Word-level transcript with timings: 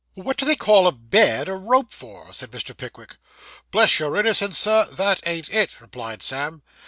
'What 0.15 0.35
do 0.37 0.45
they 0.45 0.55
call 0.55 0.87
a 0.87 0.91
bed 0.91 1.47
a 1.47 1.53
rope 1.53 1.91
for?' 1.91 2.33
said 2.33 2.49
Mr. 2.49 2.75
Pickwick. 2.75 3.17
'Bless 3.69 3.99
your 3.99 4.17
innocence, 4.17 4.57
sir, 4.57 4.87
that 4.93 5.21
ain't 5.27 5.53
it,' 5.53 5.79
replied 5.79 6.23
Sam. 6.23 6.63